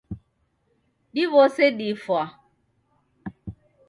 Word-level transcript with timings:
Diw'ose 1.13 1.65
difwaa 1.77 2.27